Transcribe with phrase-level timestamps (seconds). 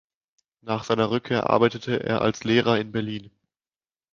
[0.61, 3.29] Nach seiner Rückkehr arbeitete er als Lehrer in Berlin.